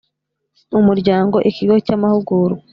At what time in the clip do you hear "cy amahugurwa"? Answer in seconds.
1.85-2.57